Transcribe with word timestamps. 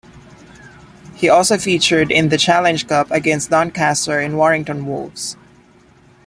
He 1.13 1.29
also 1.29 1.59
featured 1.59 2.11
in 2.11 2.29
the 2.29 2.37
Challenge 2.39 2.87
Cup 2.87 3.11
against 3.11 3.51
Doncaster 3.51 4.19
and 4.19 4.35
Warrington 4.35 4.87
Wolves. 4.87 5.37